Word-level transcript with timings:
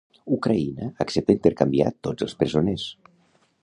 Ucraïna 0.37 0.87
accepta 1.05 1.37
intercanviar 1.37 1.93
tots 2.09 2.29
els 2.29 2.37
presoners 2.43 2.89